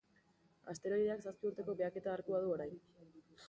[0.73, 2.85] Asteroideak zazpi urteko behaketa arkua du orain.